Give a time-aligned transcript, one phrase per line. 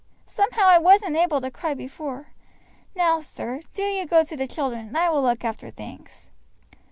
[0.25, 2.29] Somehow I wasn't able to cry before.
[2.95, 6.31] Now, sir, do you go to the children and I will look after things."